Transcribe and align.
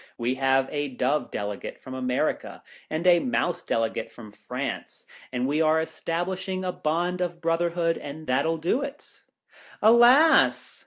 We 0.17 0.33
have 0.33 0.67
a 0.71 0.87
Dove 0.87 1.29
Delegate 1.29 1.79
from 1.79 1.93
America, 1.93 2.63
and 2.89 3.05
a 3.05 3.19
Mouse 3.19 3.61
Delegate 3.63 4.09
from 4.11 4.31
France; 4.31 5.05
and 5.31 5.47
we 5.47 5.61
are 5.61 5.79
establishing 5.79 6.65
a 6.65 6.71
Bond 6.71 7.21
of 7.21 7.39
brother 7.39 7.69
hood, 7.69 7.99
and 7.99 8.25
that'll 8.25 8.57
do 8.57 8.81
it." 8.81 9.21
"Alas! 9.79 10.79